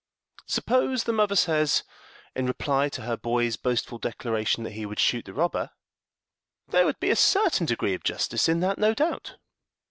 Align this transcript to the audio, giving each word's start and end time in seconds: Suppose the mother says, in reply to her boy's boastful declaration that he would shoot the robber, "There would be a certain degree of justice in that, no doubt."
Suppose 0.47 1.03
the 1.03 1.13
mother 1.13 1.35
says, 1.35 1.83
in 2.35 2.47
reply 2.47 2.89
to 2.89 3.03
her 3.03 3.15
boy's 3.15 3.55
boastful 3.55 3.99
declaration 3.99 4.63
that 4.63 4.71
he 4.71 4.83
would 4.83 4.97
shoot 4.99 5.25
the 5.25 5.31
robber, 5.35 5.69
"There 6.69 6.85
would 6.85 6.99
be 6.99 7.11
a 7.11 7.15
certain 7.15 7.67
degree 7.67 7.93
of 7.93 8.03
justice 8.03 8.49
in 8.49 8.61
that, 8.61 8.79
no 8.79 8.95
doubt." 8.95 9.35